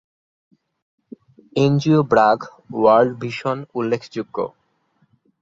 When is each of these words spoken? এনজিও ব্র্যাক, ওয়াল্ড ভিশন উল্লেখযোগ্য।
এনজিও 1.55 1.99
ব্র্যাক, 2.11 2.39
ওয়াল্ড 2.73 3.11
ভিশন 3.21 3.57
উল্লেখযোগ্য। 3.75 4.37